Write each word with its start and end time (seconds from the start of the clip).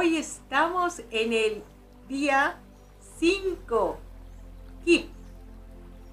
hoy 0.00 0.16
estamos 0.16 1.02
en 1.10 1.34
el 1.34 1.62
día 2.08 2.56
5, 3.18 3.98
KIP, 4.82 5.10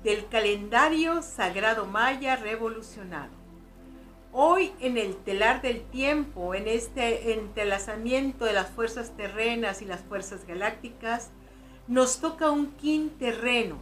del 0.04 0.28
calendario 0.28 1.21
sagrado 1.21 1.86
maya 1.86 2.36
revolucionado. 2.36 3.32
Hoy 4.34 4.74
en 4.82 4.97
el 4.97 5.16
telar 5.16 5.61
del 5.61 5.84
tiempo, 5.84 6.54
en 6.54 6.68
este 6.68 7.32
entrelazamiento 7.32 8.44
de 8.44 8.52
las 8.52 8.70
fuerzas 8.71 9.16
terrenas 9.16 9.82
y 9.82 9.86
las 9.86 10.02
fuerzas 10.02 10.46
galácticas, 10.46 11.30
nos 11.88 12.19
toca 12.19 12.52
un 12.52 12.74
kin 12.74 13.11
terreno. 13.11 13.78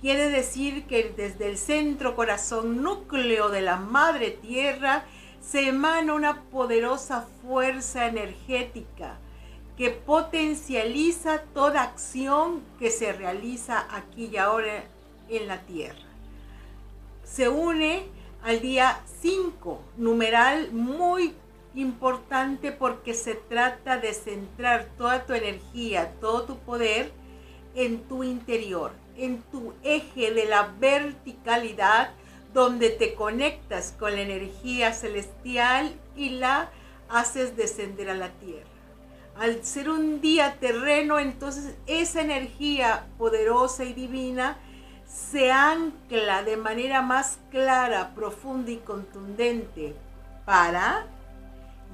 Quiere 0.00 0.28
decir 0.28 0.84
que 0.84 1.12
desde 1.16 1.48
el 1.48 1.58
centro 1.58 2.14
corazón 2.14 2.80
núcleo 2.80 3.48
de 3.48 3.62
la 3.62 3.76
madre 3.76 4.30
tierra 4.30 5.02
se 5.40 5.66
emana 5.66 6.14
una 6.14 6.42
poderosa 6.42 7.26
fuerza 7.42 8.06
energética 8.06 9.18
que 9.78 9.90
potencializa 9.90 11.42
toda 11.54 11.84
acción 11.84 12.62
que 12.80 12.90
se 12.90 13.12
realiza 13.12 13.86
aquí 13.94 14.28
y 14.32 14.36
ahora 14.36 14.82
en 15.28 15.46
la 15.46 15.60
tierra. 15.60 16.02
Se 17.22 17.48
une 17.48 18.02
al 18.42 18.60
día 18.60 19.00
5, 19.20 19.80
numeral 19.96 20.72
muy 20.72 21.32
importante 21.76 22.72
porque 22.72 23.14
se 23.14 23.36
trata 23.36 23.98
de 23.98 24.14
centrar 24.14 24.88
toda 24.98 25.24
tu 25.26 25.32
energía, 25.34 26.12
todo 26.20 26.42
tu 26.42 26.58
poder 26.58 27.12
en 27.76 28.00
tu 28.08 28.24
interior, 28.24 28.90
en 29.16 29.42
tu 29.42 29.74
eje 29.84 30.32
de 30.32 30.46
la 30.46 30.74
verticalidad, 30.80 32.10
donde 32.52 32.90
te 32.90 33.14
conectas 33.14 33.94
con 33.96 34.16
la 34.16 34.22
energía 34.22 34.92
celestial 34.92 35.94
y 36.16 36.30
la 36.30 36.68
haces 37.08 37.56
descender 37.56 38.10
a 38.10 38.14
la 38.14 38.30
tierra. 38.30 38.77
Al 39.38 39.64
ser 39.64 39.88
un 39.88 40.20
día 40.20 40.56
terreno, 40.58 41.20
entonces 41.20 41.76
esa 41.86 42.22
energía 42.22 43.06
poderosa 43.18 43.84
y 43.84 43.92
divina 43.92 44.58
se 45.06 45.52
ancla 45.52 46.42
de 46.42 46.56
manera 46.56 47.02
más 47.02 47.38
clara, 47.50 48.14
profunda 48.16 48.72
y 48.72 48.78
contundente 48.78 49.94
para, 50.44 51.06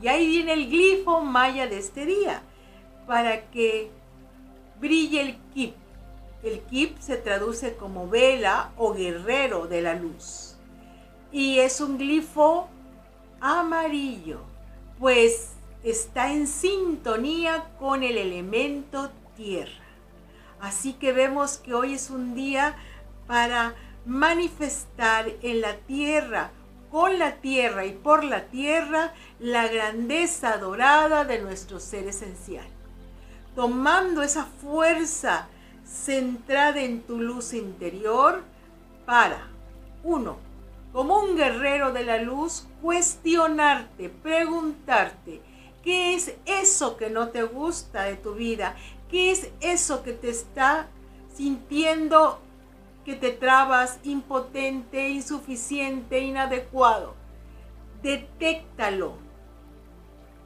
y 0.01 0.09
ahí 0.09 0.27
viene 0.27 0.55
el 0.55 0.71
glifo 0.71 1.21
maya 1.21 1.67
de 1.67 1.79
este 1.79 2.07
día, 2.07 2.43
para 3.07 3.51
que 3.51 3.91
brille 4.81 5.21
el 5.21 5.37
kip. 5.53 5.75
El 6.43 6.61
kip 6.61 6.99
se 6.99 7.17
traduce 7.17 7.77
como 7.77 8.09
vela 8.09 8.73
o 8.77 8.95
guerrero 8.95 9.67
de 9.67 9.83
la 9.83 9.95
luz. 9.95 10.57
Y 11.31 11.59
es 11.59 11.81
un 11.81 11.99
glifo 11.99 12.69
amarillo, 13.41 14.41
pues 14.99 15.54
está 15.85 16.33
en 16.33 16.47
sintonía 16.47 17.71
con 17.79 18.03
el 18.03 18.17
elemento 18.17 19.11
tierra. 19.37 19.85
Así 20.61 20.95
que 20.95 21.13
vemos 21.13 21.59
que 21.59 21.75
hoy 21.75 21.93
es 21.93 22.09
un 22.09 22.35
día 22.35 22.75
para 23.27 23.75
manifestar 24.07 25.31
en 25.43 25.61
la 25.61 25.77
tierra, 25.77 26.51
con 26.91 27.19
la 27.19 27.37
tierra 27.37 27.85
y 27.85 27.93
por 27.93 28.25
la 28.25 28.47
tierra, 28.47 29.13
la 29.39 29.69
grandeza 29.69 30.57
dorada 30.57 31.25
de 31.25 31.41
nuestro 31.41 31.81
ser 31.81 32.09
esencial. 32.09 32.67
Tomando 33.55 34.23
esa 34.23 34.47
fuerza 34.47 35.49
centrada 35.85 36.81
en 36.81 37.03
tu 37.03 37.21
luz 37.21 37.53
interior 37.53 38.43
para, 39.05 39.49
uno, 40.03 40.39
como 40.93 41.19
un 41.19 41.37
guerrero 41.37 41.93
de 41.93 42.05
la 42.05 42.19
luz, 42.19 42.67
cuestionarte, 42.81 44.09
preguntarte, 44.09 45.43
¿qué 45.85 46.15
es 46.15 46.35
eso 46.47 46.97
que 46.97 47.11
no 47.11 47.29
te 47.29 47.45
gusta 47.45 48.05
de 48.05 48.17
tu 48.17 48.35
vida? 48.35 48.75
¿Qué 49.09 49.31
es 49.31 49.51
eso 49.61 50.03
que 50.03 50.13
te 50.13 50.31
está 50.31 50.89
sintiendo 51.37 52.41
que 53.05 53.15
te 53.15 53.31
trabas 53.31 54.01
impotente, 54.03 55.11
insuficiente, 55.11 56.21
inadecuado. 56.21 57.15
Detéctalo. 58.03 59.17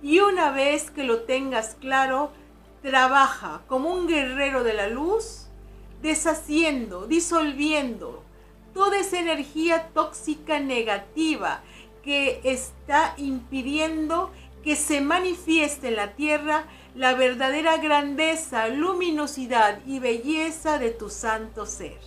Y 0.02 0.20
una 0.20 0.50
vez 0.50 0.90
que 0.90 1.04
lo 1.04 1.22
tengas 1.22 1.76
claro, 1.76 2.30
trabaja 2.82 3.62
como 3.68 3.92
un 3.92 4.06
guerrero 4.06 4.64
de 4.64 4.74
la 4.74 4.88
luz, 4.88 5.46
deshaciendo, 6.02 7.06
disolviendo 7.06 8.22
toda 8.74 8.98
esa 8.98 9.18
energía 9.18 9.88
tóxica 9.94 10.60
negativa 10.60 11.62
que 12.02 12.40
está 12.44 13.14
impidiendo 13.16 14.30
que 14.62 14.76
se 14.76 15.00
manifieste 15.00 15.88
en 15.88 15.96
la 15.96 16.14
tierra 16.14 16.66
la 16.94 17.14
verdadera 17.14 17.76
grandeza, 17.76 18.68
luminosidad 18.68 19.80
y 19.86 19.98
belleza 19.98 20.78
de 20.78 20.90
tu 20.90 21.10
santo 21.10 21.64
ser. 21.66 21.98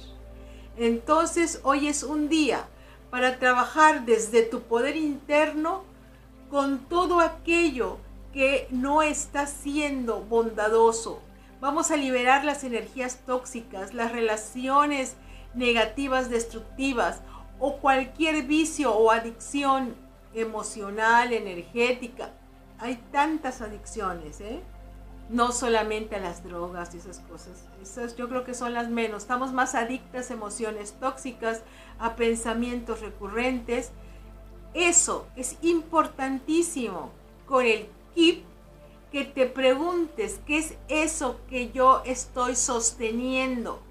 Entonces 0.78 1.62
hoy 1.64 1.88
es 1.88 2.04
un 2.04 2.30
día 2.30 2.68
para 3.10 3.40
trabajar 3.40 4.06
desde 4.06 4.42
tu 4.42 4.62
poder 4.62 4.96
interno 4.96 5.84
con 6.50 6.80
todo 6.80 7.20
aquello 7.20 7.98
que 8.34 8.68
no 8.72 9.02
está 9.02 9.48
siendo 9.48 10.22
bondadoso. 10.22 11.22
Vamos 11.60 11.92
a 11.92 11.98
liberar 11.98 12.44
las 12.44 12.64
energías 12.64 13.20
tóxicas, 13.26 13.94
las 13.94 14.12
relaciones 14.12 15.16
negativas, 15.54 16.30
destructivas 16.30 17.22
o 17.60 17.78
cualquier 17.78 18.44
vicio 18.44 18.94
o 18.94 19.12
adicción 19.12 19.96
emocional, 20.34 21.34
energética. 21.34 22.32
Hay 22.82 22.96
tantas 23.12 23.62
adicciones, 23.62 24.42
¿eh? 24.42 24.60
no 25.30 25.52
solamente 25.52 26.16
a 26.16 26.20
las 26.20 26.44
drogas 26.44 26.94
y 26.94 26.98
esas 26.98 27.20
cosas. 27.20 27.64
Esas 27.82 28.16
yo 28.18 28.28
creo 28.28 28.44
que 28.44 28.54
son 28.54 28.74
las 28.74 28.90
menos. 28.90 29.22
Estamos 29.22 29.54
más 29.54 29.76
adictas 29.76 30.30
a 30.30 30.34
emociones 30.34 30.94
tóxicas, 31.00 31.62
a 32.00 32.16
pensamientos 32.16 33.02
recurrentes. 33.02 33.92
Eso 34.74 35.28
es 35.36 35.58
importantísimo 35.62 37.12
con 37.46 37.66
el 37.66 37.88
KIP 38.16 38.44
que 39.12 39.26
te 39.26 39.46
preguntes 39.46 40.40
qué 40.48 40.58
es 40.58 40.74
eso 40.88 41.40
que 41.50 41.72
yo 41.72 42.02
estoy 42.06 42.56
sosteniendo 42.56 43.82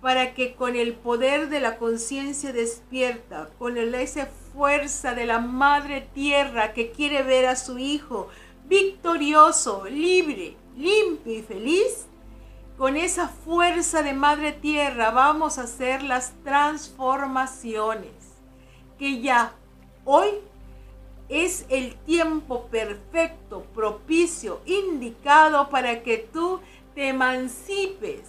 para 0.00 0.34
que 0.34 0.54
con 0.54 0.76
el 0.76 0.94
poder 0.94 1.48
de 1.48 1.60
la 1.60 1.76
conciencia 1.76 2.52
despierta, 2.52 3.50
con 3.58 3.76
el, 3.76 3.94
esa 3.96 4.28
fuerza 4.58 5.14
de 5.14 5.24
la 5.24 5.38
madre 5.38 6.00
tierra 6.00 6.72
que 6.72 6.90
quiere 6.90 7.22
ver 7.22 7.46
a 7.46 7.54
su 7.54 7.78
hijo, 7.78 8.26
victorioso, 8.64 9.84
libre, 9.88 10.56
limpio 10.76 11.32
y 11.32 11.42
feliz, 11.42 12.08
con 12.76 12.96
esa 12.96 13.28
fuerza 13.28 14.02
de 14.02 14.14
Madre 14.14 14.50
Tierra 14.50 15.12
vamos 15.12 15.58
a 15.58 15.62
hacer 15.62 16.02
las 16.02 16.32
transformaciones 16.42 18.10
que 18.98 19.20
ya 19.20 19.52
hoy 20.04 20.28
es 21.28 21.64
el 21.68 21.94
tiempo 21.94 22.66
perfecto, 22.66 23.64
propicio, 23.76 24.60
indicado 24.66 25.68
para 25.70 26.02
que 26.02 26.18
tú 26.18 26.60
te 26.96 27.10
emancipes 27.10 28.22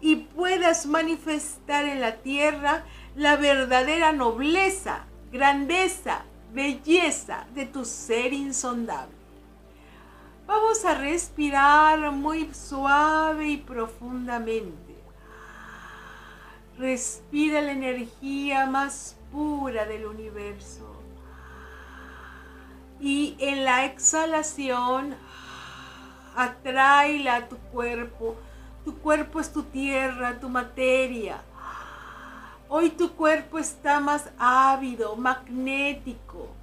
y 0.00 0.16
puedas 0.16 0.84
manifestar 0.86 1.84
en 1.84 2.00
la 2.00 2.16
tierra 2.16 2.84
la 3.14 3.36
verdadera 3.36 4.10
nobleza, 4.10 5.06
grandeza, 5.36 6.24
belleza 6.52 7.46
de 7.54 7.66
tu 7.66 7.84
ser 7.84 8.32
insondable. 8.32 9.14
Vamos 10.46 10.84
a 10.84 10.94
respirar 10.94 12.10
muy 12.12 12.54
suave 12.54 13.48
y 13.48 13.56
profundamente. 13.58 14.94
Respira 16.78 17.60
la 17.60 17.72
energía 17.72 18.66
más 18.66 19.16
pura 19.30 19.84
del 19.86 20.06
universo. 20.06 21.02
Y 23.00 23.36
en 23.38 23.64
la 23.64 23.84
exhalación, 23.84 25.16
atráela 26.36 27.36
a 27.36 27.48
tu 27.48 27.56
cuerpo. 27.56 28.36
Tu 28.84 28.96
cuerpo 28.98 29.40
es 29.40 29.52
tu 29.52 29.64
tierra, 29.64 30.38
tu 30.38 30.48
materia. 30.48 31.42
Hoy 32.68 32.90
tu 32.90 33.12
cuerpo 33.12 33.58
está 33.58 34.00
más 34.00 34.30
ávido, 34.38 35.16
magnético 35.16 36.56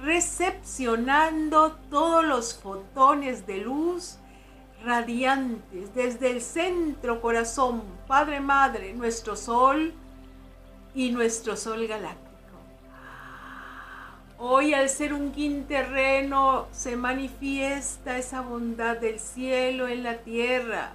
recepcionando 0.00 1.72
todos 1.90 2.24
los 2.24 2.54
fotones 2.54 3.46
de 3.46 3.58
luz 3.58 4.18
radiantes 4.84 5.94
desde 5.94 6.30
el 6.30 6.40
centro 6.40 7.20
corazón, 7.20 7.82
Padre 8.06 8.40
Madre, 8.40 8.92
nuestro 8.92 9.34
Sol 9.34 9.92
y 10.94 11.10
nuestro 11.10 11.56
Sol 11.56 11.86
galáctico. 11.86 12.28
Hoy 14.38 14.72
al 14.72 14.88
ser 14.88 15.14
un 15.14 15.32
quinterreno 15.32 16.68
se 16.70 16.96
manifiesta 16.96 18.18
esa 18.18 18.40
bondad 18.40 18.96
del 18.98 19.18
cielo 19.18 19.88
en 19.88 20.04
la 20.04 20.18
tierra. 20.18 20.92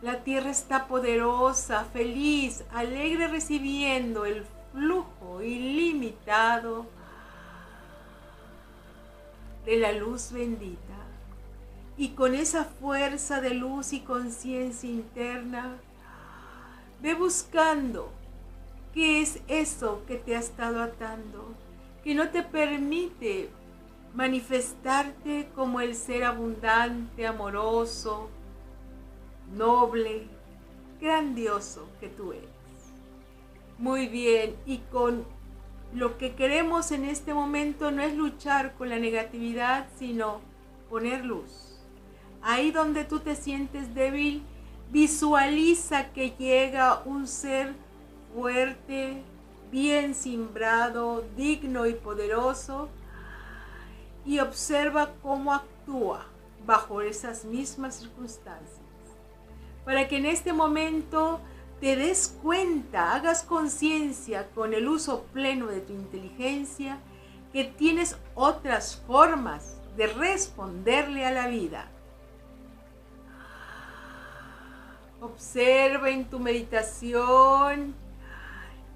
La 0.00 0.22
tierra 0.22 0.50
está 0.50 0.86
poderosa, 0.86 1.84
feliz, 1.92 2.62
alegre 2.72 3.26
recibiendo 3.26 4.24
el 4.24 4.44
flujo 4.72 5.42
ilimitado 5.42 6.86
de 9.66 9.76
la 9.76 9.90
luz 9.92 10.30
bendita. 10.30 10.94
Y 11.96 12.10
con 12.10 12.36
esa 12.36 12.64
fuerza 12.64 13.40
de 13.40 13.54
luz 13.54 13.92
y 13.92 14.00
conciencia 14.00 14.88
interna, 14.88 15.78
ve 17.02 17.14
buscando 17.14 18.12
qué 18.94 19.20
es 19.20 19.40
eso 19.48 20.04
que 20.06 20.14
te 20.14 20.36
ha 20.36 20.38
estado 20.38 20.80
atando, 20.80 21.54
que 22.04 22.14
no 22.14 22.28
te 22.28 22.44
permite 22.44 23.50
manifestarte 24.14 25.48
como 25.56 25.80
el 25.80 25.96
ser 25.96 26.22
abundante, 26.22 27.26
amoroso, 27.26 28.30
noble, 29.56 30.26
grandioso 31.00 31.88
que 32.00 32.08
tú 32.08 32.32
eres. 32.32 32.48
Muy 33.78 34.08
bien, 34.08 34.56
y 34.66 34.78
con 34.90 35.24
lo 35.94 36.18
que 36.18 36.34
queremos 36.34 36.90
en 36.92 37.04
este 37.04 37.32
momento 37.32 37.90
no 37.90 38.02
es 38.02 38.14
luchar 38.14 38.74
con 38.74 38.88
la 38.88 38.98
negatividad, 38.98 39.86
sino 39.98 40.40
poner 40.90 41.24
luz 41.24 41.68
Ahí 42.42 42.70
donde 42.70 43.04
tú 43.04 43.20
te 43.20 43.34
sientes 43.34 43.94
débil, 43.94 44.42
visualiza 44.90 46.12
que 46.12 46.30
llega 46.30 47.02
un 47.04 47.26
ser 47.26 47.74
fuerte, 48.32 49.22
bien 49.70 50.14
simbrado, 50.14 51.24
digno 51.36 51.86
y 51.86 51.94
poderoso 51.94 52.88
y 54.24 54.38
observa 54.38 55.10
cómo 55.22 55.52
actúa 55.52 56.26
bajo 56.64 57.02
esas 57.02 57.44
mismas 57.44 57.96
circunstancias. 57.96 58.77
Para 59.88 60.06
que 60.06 60.18
en 60.18 60.26
este 60.26 60.52
momento 60.52 61.40
te 61.80 61.96
des 61.96 62.36
cuenta, 62.42 63.14
hagas 63.14 63.42
conciencia 63.42 64.50
con 64.50 64.74
el 64.74 64.86
uso 64.86 65.22
pleno 65.32 65.68
de 65.68 65.80
tu 65.80 65.94
inteligencia 65.94 66.98
que 67.54 67.64
tienes 67.64 68.18
otras 68.34 69.02
formas 69.06 69.80
de 69.96 70.08
responderle 70.08 71.24
a 71.24 71.30
la 71.30 71.46
vida. 71.46 71.88
Observa 75.22 76.10
en 76.10 76.26
tu 76.26 76.38
meditación 76.38 77.94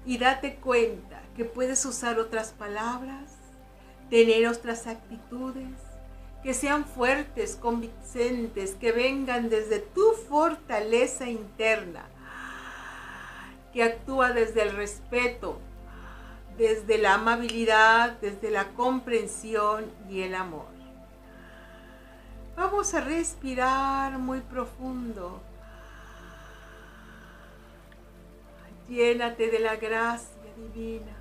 y 0.05 0.19
date 0.19 0.57
cuenta 0.57 1.23
que 1.35 1.43
puedes 1.43 1.83
usar 1.87 2.19
otras 2.19 2.51
palabras, 2.51 3.35
tener 4.11 4.45
otras 4.45 4.85
actitudes, 4.85 5.71
que 6.43 6.53
sean 6.53 6.85
fuertes, 6.85 7.55
convincentes, 7.55 8.75
que 8.75 8.91
vengan 8.91 9.49
desde 9.49 9.79
tu 9.79 10.11
fortaleza 10.27 11.29
interna, 11.29 12.03
que 13.71 13.81
actúa 13.81 14.33
desde 14.33 14.63
el 14.63 14.75
respeto, 14.75 15.57
desde 16.57 16.97
la 16.97 17.13
amabilidad, 17.15 18.19
desde 18.19 18.51
la 18.51 18.73
comprensión 18.73 19.89
y 20.09 20.21
el 20.21 20.35
amor. 20.35 20.67
Vamos 22.57 22.93
a 22.93 23.01
respirar 23.01 24.19
muy 24.19 24.41
profundo 24.41 25.41
Llénate 28.89 29.49
de 29.49 29.59
la 29.59 29.77
gracia 29.77 30.41
divina. 30.57 31.13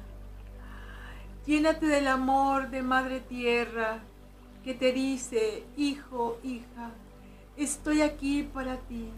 Llénate 1.47 1.87
del 1.87 2.09
amor 2.09 2.71
de 2.71 2.83
Madre 2.83 3.21
Tierra 3.21 4.01
que 4.65 4.75
te 4.75 4.93
dice, 4.93 5.65
hijo, 5.77 6.39
hija, 6.43 6.91
estoy 7.57 8.03
aquí 8.03 8.43
para 8.43 8.77
ti. 8.77 9.09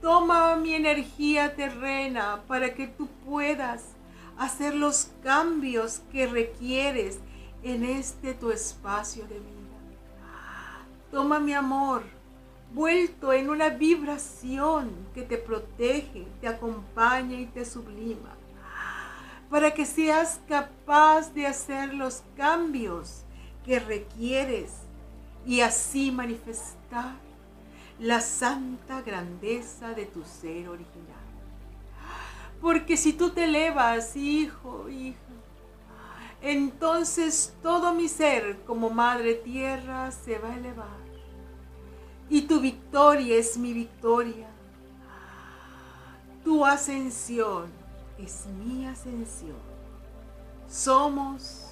Toma 0.00 0.56
mi 0.56 0.74
energía 0.74 1.54
terrena 1.56 2.42
para 2.46 2.74
que 2.74 2.86
tú 2.86 3.08
puedas 3.24 3.84
hacer 4.38 4.74
los 4.74 5.10
cambios 5.22 6.00
que 6.10 6.26
requieres 6.26 7.18
en 7.62 7.84
este 7.84 8.34
tu 8.34 8.50
espacio 8.50 9.24
de 9.24 9.34
vida. 9.34 9.60
Toma 11.10 11.40
mi 11.40 11.52
amor 11.52 12.02
vuelto 12.72 13.32
en 13.32 13.50
una 13.50 13.68
vibración 13.70 14.90
que 15.12 15.22
te 15.22 15.36
protege, 15.36 16.26
te 16.40 16.48
acompaña 16.48 17.38
y 17.38 17.46
te 17.46 17.64
sublima, 17.64 18.30
para 19.50 19.72
que 19.72 19.84
seas 19.84 20.40
capaz 20.48 21.34
de 21.34 21.46
hacer 21.46 21.92
los 21.94 22.22
cambios 22.36 23.24
que 23.70 23.78
requieres 23.78 24.72
y 25.46 25.60
así 25.60 26.10
manifestar 26.10 27.14
la 28.00 28.20
santa 28.20 29.00
grandeza 29.00 29.90
de 29.90 30.06
tu 30.06 30.24
ser 30.24 30.68
original. 30.68 31.24
Porque 32.60 32.96
si 32.96 33.12
tú 33.12 33.30
te 33.30 33.44
elevas, 33.44 34.16
hijo, 34.16 34.88
hija, 34.88 35.20
entonces 36.42 37.54
todo 37.62 37.94
mi 37.94 38.08
ser 38.08 38.58
como 38.66 38.90
Madre 38.90 39.34
Tierra 39.34 40.10
se 40.10 40.36
va 40.40 40.48
a 40.50 40.56
elevar 40.56 41.00
y 42.28 42.42
tu 42.42 42.58
victoria 42.58 43.36
es 43.36 43.56
mi 43.56 43.72
victoria. 43.72 44.48
Tu 46.42 46.66
ascensión 46.66 47.70
es 48.18 48.46
mi 48.46 48.84
ascensión. 48.88 49.62
Somos 50.68 51.68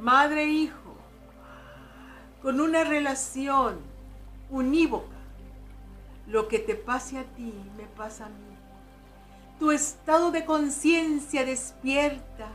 madre 0.00 0.42
e 0.42 0.48
hijo 0.48 0.85
con 2.42 2.60
una 2.60 2.84
relación 2.84 3.78
unívoca. 4.50 5.16
Lo 6.26 6.48
que 6.48 6.58
te 6.58 6.74
pase 6.74 7.18
a 7.18 7.24
ti 7.24 7.52
me 7.76 7.84
pasa 7.84 8.26
a 8.26 8.28
mí. 8.28 8.56
Tu 9.58 9.70
estado 9.70 10.30
de 10.30 10.44
conciencia 10.44 11.44
despierta, 11.44 12.48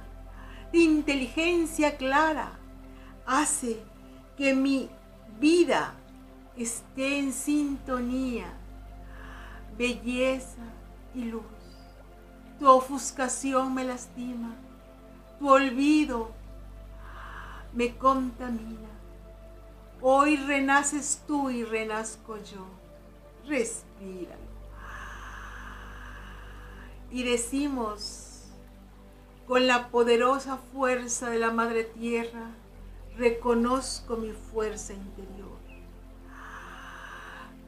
de 0.72 0.80
inteligencia 0.80 1.98
clara, 1.98 2.60
hace 3.25 3.81
que 4.38 4.54
mi 4.54 4.89
vida 5.39 5.94
esté 6.56 7.19
en 7.19 7.34
sintonía, 7.34 8.54
belleza 9.77 10.63
y 11.16 11.24
luz. 11.25 11.44
Tu 12.60 12.67
ofuscación 12.67 13.74
me 13.74 13.84
lastima, 13.84 14.53
tu 15.39 15.50
olvido 15.50 16.32
me 17.74 17.96
contamina. 17.98 18.90
Hoy 20.01 20.36
renaces 20.38 21.22
tú 21.27 21.50
y 21.50 21.63
renazco 21.63 22.38
yo. 22.38 22.65
Respira. 23.48 24.36
Y 27.12 27.24
decimos 27.24 28.46
con 29.48 29.67
la 29.67 29.89
poderosa 29.89 30.58
fuerza 30.74 31.29
de 31.29 31.39
la 31.39 31.51
Madre 31.51 31.84
Tierra, 31.84 32.51
reconozco 33.17 34.15
mi 34.15 34.31
fuerza 34.31 34.93
interior 34.93 35.51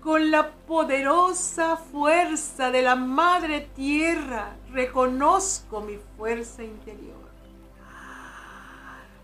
con 0.03 0.31
la 0.31 0.51
poderosa 0.67 1.77
fuerza 1.77 2.71
de 2.71 2.81
la 2.81 2.95
Madre 2.95 3.61
Tierra, 3.73 4.53
reconozco 4.73 5.79
mi 5.79 5.97
fuerza 6.17 6.61
interior. 6.61 7.22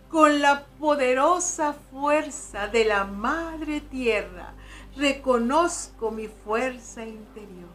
Con 0.09 0.41
la 0.41 0.65
poderosa 0.79 1.73
fuerza 1.91 2.67
de 2.67 2.85
la 2.85 3.05
Madre 3.05 3.81
Tierra, 3.81 4.53
reconozco 4.97 6.11
mi 6.11 6.27
fuerza 6.27 7.05
interior. 7.05 7.69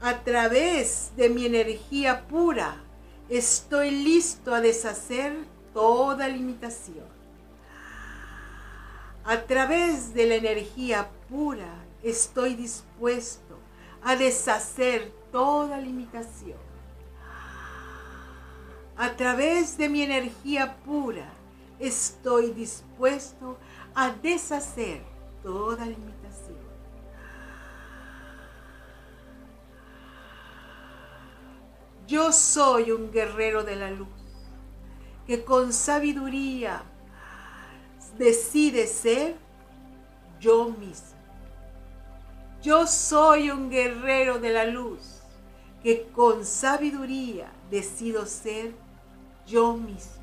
A 0.00 0.18
través 0.20 1.12
de 1.16 1.28
mi 1.28 1.44
energía 1.44 2.26
pura, 2.26 2.76
estoy 3.28 3.90
listo 3.90 4.54
a 4.54 4.60
deshacer 4.60 5.34
toda 5.74 6.26
limitación 6.26 7.20
a 9.24 9.42
través 9.42 10.14
de 10.14 10.26
la 10.26 10.34
energía 10.36 11.10
pura 11.28 11.72
estoy 12.02 12.54
dispuesto 12.54 13.58
a 14.02 14.16
deshacer 14.16 15.12
toda 15.30 15.78
limitación. 15.78 16.69
A 19.00 19.16
través 19.16 19.78
de 19.78 19.88
mi 19.88 20.02
energía 20.02 20.76
pura 20.84 21.32
estoy 21.78 22.50
dispuesto 22.50 23.56
a 23.94 24.10
deshacer 24.10 25.00
toda 25.42 25.86
limitación. 25.86 26.58
Yo 32.06 32.30
soy 32.30 32.90
un 32.90 33.10
guerrero 33.10 33.64
de 33.64 33.76
la 33.76 33.90
luz 33.90 34.06
que 35.26 35.44
con 35.44 35.72
sabiduría 35.72 36.82
decide 38.18 38.86
ser 38.86 39.34
yo 40.40 40.68
mismo. 40.68 41.18
Yo 42.60 42.86
soy 42.86 43.50
un 43.50 43.70
guerrero 43.70 44.38
de 44.38 44.50
la 44.50 44.66
luz 44.66 45.22
que 45.82 46.06
con 46.12 46.44
sabiduría 46.44 47.50
decido 47.70 48.26
ser 48.26 48.89
yo 49.46 49.74
mismo. 49.74 50.22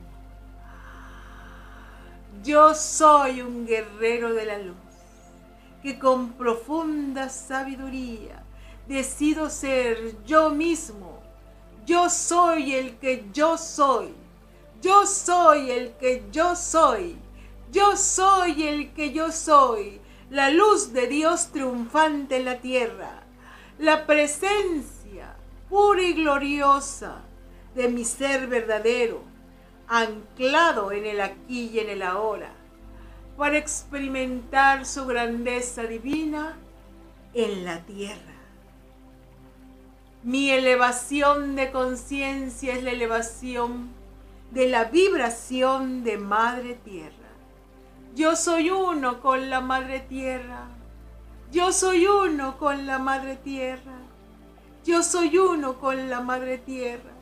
Yo 2.44 2.74
soy 2.76 3.42
un 3.42 3.66
guerrero 3.66 4.34
de 4.34 4.46
la 4.46 4.58
luz 4.60 4.76
que 5.82 6.00
con 6.00 6.34
profunda 6.34 7.30
sabiduría 7.30 8.44
decido 8.88 9.50
ser 9.50 10.24
yo 10.26 10.50
mismo. 10.50 11.22
Yo 11.86 12.10
soy 12.10 12.74
el 12.74 12.98
que 12.98 13.26
yo 13.34 13.58
soy. 13.58 14.14
Yo 14.82 15.06
soy 15.06 15.72
el 15.72 15.94
que 15.94 16.24
yo 16.32 16.56
soy 16.56 17.18
Yo 17.72 17.98
soy 17.98 18.64
el 18.64 18.94
que 18.94 19.12
yo 19.12 19.32
soy, 19.32 20.00
la 20.30 20.50
luz 20.50 20.94
de 20.94 21.08
Dios 21.08 21.48
triunfante 21.48 22.38
en 22.38 22.46
la 22.46 22.60
tierra, 22.60 23.24
la 23.78 24.08
presencia 24.08 25.36
pura 25.70 26.02
y 26.02 26.14
gloriosa 26.14 27.22
de 27.78 27.90
mi 27.90 28.04
ser 28.06 28.48
verdadero, 28.48 29.22
anclado 29.88 30.92
en 30.92 31.06
el 31.06 31.22
aquí 31.22 31.70
y 31.72 31.80
en 31.80 31.90
el 31.90 32.02
ahora, 32.02 32.52
para 33.38 33.60
experimentar 33.60 34.84
su 34.84 35.06
grandeza 35.06 35.84
divina 35.84 36.58
en 37.36 37.66
la 37.66 37.86
tierra. 37.86 38.34
Mi 40.24 40.50
elevación 40.50 41.56
de 41.56 41.72
conciencia 41.72 42.74
es 42.74 42.84
la 42.84 42.90
elevación 42.90 43.90
de 44.50 44.68
la 44.70 44.86
vibración 44.86 46.04
de 46.04 46.18
Madre 46.18 46.80
Tierra. 46.84 47.30
Yo 48.16 48.36
soy 48.36 48.72
uno 48.72 49.22
con 49.22 49.52
la 49.52 49.62
Madre 49.62 50.00
Tierra. 50.00 50.68
Yo 51.52 51.72
soy 51.72 52.08
uno 52.08 52.58
con 52.58 52.88
la 52.88 52.98
Madre 52.98 53.36
Tierra. 53.36 54.00
Yo 54.84 55.04
soy 55.04 55.38
uno 55.38 55.78
con 55.78 56.10
la 56.10 56.22
Madre 56.22 56.58
Tierra. 56.58 57.17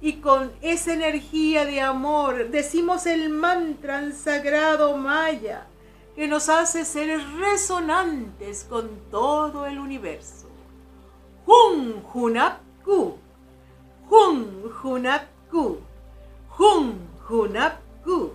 Y 0.00 0.14
con 0.14 0.52
esa 0.62 0.92
energía 0.92 1.64
de 1.64 1.80
amor 1.80 2.50
decimos 2.50 3.06
el 3.06 3.30
mantra 3.30 4.12
sagrado 4.12 4.96
maya 4.96 5.66
que 6.14 6.28
nos 6.28 6.48
hace 6.48 6.84
ser 6.84 7.20
resonantes 7.38 8.64
con 8.68 8.88
todo 9.10 9.66
el 9.66 9.78
universo. 9.78 10.48
Hun 11.46 12.02
Hunapku. 12.12 13.16
Hun 14.10 14.72
Hunapku. 14.82 15.78
Hun 16.58 16.98
Hunapku. 17.28 18.32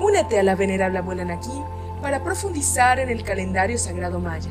Únete 0.00 0.38
a 0.38 0.42
la 0.42 0.54
venerable 0.54 0.98
abuela 0.98 1.24
Naki 1.24 1.62
para 2.02 2.22
profundizar 2.22 2.98
en 2.98 3.08
el 3.08 3.22
calendario 3.22 3.78
sagrado 3.78 4.18
maya 4.18 4.50